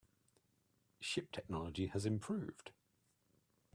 Ship 0.99 1.31
technology 1.31 1.85
has 1.85 2.07
improved. 2.07 2.71